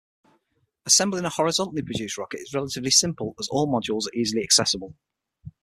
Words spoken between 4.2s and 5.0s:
accessible.